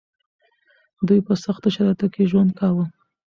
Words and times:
دوی 1.07 1.19
په 1.27 1.33
سختو 1.43 1.67
شرايطو 1.75 2.07
کې 2.13 2.29
ژوند 2.31 2.51
کاوه. 2.59 2.85